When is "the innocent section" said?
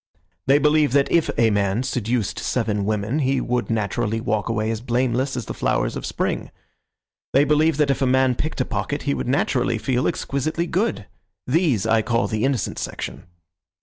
12.27-13.27